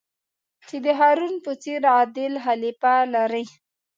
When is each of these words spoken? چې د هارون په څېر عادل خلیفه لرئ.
چې 0.67 0.77
د 0.85 0.87
هارون 0.99 1.33
په 1.45 1.51
څېر 1.63 1.81
عادل 1.93 2.33
خلیفه 2.45 2.93
لرئ. 3.13 3.45